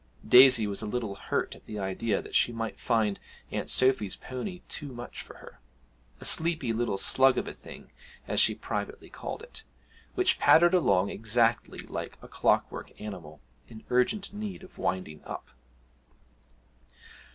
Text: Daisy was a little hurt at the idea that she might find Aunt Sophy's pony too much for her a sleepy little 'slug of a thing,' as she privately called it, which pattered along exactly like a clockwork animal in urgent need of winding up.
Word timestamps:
Daisy 0.27 0.65
was 0.65 0.81
a 0.81 0.87
little 0.87 1.13
hurt 1.13 1.53
at 1.55 1.67
the 1.67 1.77
idea 1.77 2.23
that 2.23 2.33
she 2.33 2.51
might 2.51 2.79
find 2.79 3.19
Aunt 3.51 3.69
Sophy's 3.69 4.15
pony 4.15 4.61
too 4.67 4.91
much 4.91 5.21
for 5.21 5.35
her 5.35 5.59
a 6.19 6.25
sleepy 6.25 6.73
little 6.73 6.97
'slug 6.97 7.37
of 7.37 7.47
a 7.47 7.53
thing,' 7.53 7.91
as 8.27 8.39
she 8.39 8.55
privately 8.55 9.11
called 9.11 9.43
it, 9.43 9.63
which 10.15 10.39
pattered 10.39 10.73
along 10.73 11.11
exactly 11.11 11.81
like 11.81 12.17
a 12.19 12.27
clockwork 12.27 12.99
animal 12.99 13.41
in 13.67 13.83
urgent 13.91 14.33
need 14.33 14.63
of 14.63 14.79
winding 14.79 15.23
up. 15.23 15.51